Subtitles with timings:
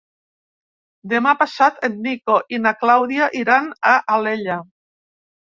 [1.11, 4.59] Demà passat en Nico i na Clàudia iran a Alella.